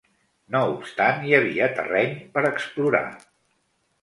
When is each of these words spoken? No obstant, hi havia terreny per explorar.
No 0.53 0.61
obstant, 0.77 1.21
hi 1.27 1.35
havia 1.39 1.67
terreny 1.81 2.17
per 2.39 2.45
explorar. 2.53 3.05